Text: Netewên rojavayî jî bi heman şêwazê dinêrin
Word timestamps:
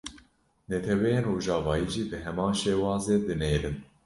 Netewên 0.69 1.23
rojavayî 1.27 1.85
jî 1.93 2.03
bi 2.09 2.17
heman 2.25 2.53
şêwazê 2.61 3.17
dinêrin 3.27 3.77